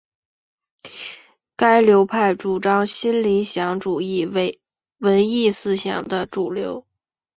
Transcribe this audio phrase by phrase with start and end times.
[1.55, 4.59] 该流派主张新理想主义为
[4.97, 6.87] 文艺思想的主流。